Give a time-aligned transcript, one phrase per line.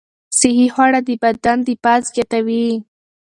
[0.39, 2.67] صحي خواړه د بدن دفاع زیاتوي.